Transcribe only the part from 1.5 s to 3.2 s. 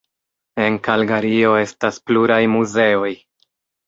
estas pluraj muzeoj.